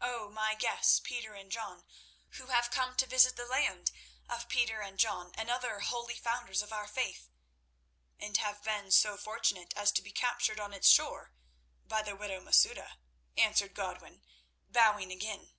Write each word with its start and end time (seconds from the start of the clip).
"O, 0.00 0.28
my 0.30 0.56
guests, 0.56 0.98
Peter 0.98 1.34
and 1.34 1.48
John, 1.52 1.84
who 2.30 2.46
have 2.48 2.72
come 2.72 2.96
to 2.96 3.06
visit 3.06 3.36
the 3.36 3.46
land 3.46 3.92
of 4.28 4.48
Peter 4.48 4.80
and 4.80 4.98
John 4.98 5.30
and 5.36 5.48
other 5.48 5.78
holy 5.78 6.16
founders 6.16 6.60
of 6.60 6.72
our 6.72 6.88
faith—" 6.88 7.28
"And 8.18 8.36
have 8.38 8.64
been 8.64 8.90
so 8.90 9.16
fortunate 9.16 9.72
as 9.76 9.92
to 9.92 10.02
be 10.02 10.10
captured 10.10 10.58
on 10.58 10.72
its 10.74 10.88
shore 10.88 11.30
by 11.86 12.02
the 12.02 12.16
widow 12.16 12.40
Masouda," 12.40 12.96
answered 13.36 13.74
Godwin, 13.74 14.24
bowing 14.68 15.12
again. 15.12 15.52